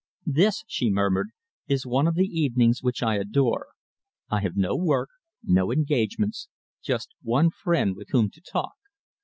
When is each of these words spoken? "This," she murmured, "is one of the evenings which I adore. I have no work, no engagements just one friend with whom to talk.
"This," 0.25 0.63
she 0.65 0.89
murmured, 0.89 1.27
"is 1.67 1.85
one 1.85 2.07
of 2.07 2.15
the 2.15 2.25
evenings 2.25 2.81
which 2.81 3.03
I 3.03 3.17
adore. 3.17 3.67
I 4.31 4.41
have 4.41 4.57
no 4.57 4.75
work, 4.75 5.09
no 5.43 5.71
engagements 5.71 6.47
just 6.81 7.09
one 7.21 7.51
friend 7.51 7.95
with 7.95 8.07
whom 8.09 8.31
to 8.31 8.41
talk. 8.41 8.73